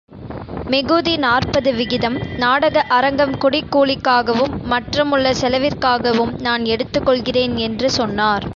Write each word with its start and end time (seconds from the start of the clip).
மிகுதி 0.67 1.17
நாற்பது 1.17 1.73
விகிதம், 1.73 2.17
நாடக 2.35 2.83
அரங்கம் 2.89 3.37
குடிக் 3.37 3.69
கூலிக்காகவும், 3.75 4.53
மற்றுமுள்ள 4.63 5.33
செலவிற்காகவும் 5.41 6.33
நான் 6.39 6.65
எடுத்துக் 6.65 7.05
கொள்ளுகிறேன் 7.05 7.55
என்று 7.67 7.89
சொன்னார். 7.91 8.47